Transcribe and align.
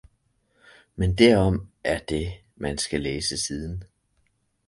Men 0.95 1.15
derom 1.17 1.67
er 1.83 1.99
det 1.99 2.31
man 2.55 2.77
skal 2.77 3.01
læse 3.01 3.37
siden 3.37 3.83